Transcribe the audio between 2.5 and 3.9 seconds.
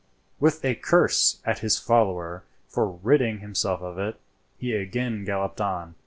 for ridding himself